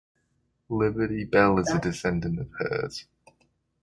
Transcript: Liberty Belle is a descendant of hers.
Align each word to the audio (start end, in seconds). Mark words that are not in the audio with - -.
Liberty 0.69 1.25
Belle 1.25 1.59
is 1.59 1.69
a 1.69 1.79
descendant 1.79 2.39
of 2.39 2.49
hers. 2.57 3.05